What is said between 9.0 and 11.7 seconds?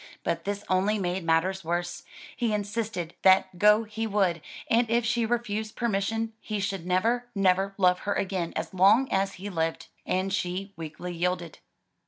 as he lived. And she weakly yielded.